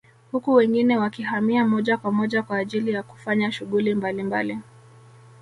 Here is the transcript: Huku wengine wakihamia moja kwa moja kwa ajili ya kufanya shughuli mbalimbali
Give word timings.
Huku 0.31 0.53
wengine 0.53 0.97
wakihamia 0.97 1.67
moja 1.67 1.97
kwa 1.97 2.11
moja 2.11 2.43
kwa 2.43 2.57
ajili 2.57 2.91
ya 2.93 3.03
kufanya 3.03 3.51
shughuli 3.51 3.95
mbalimbali 3.95 4.59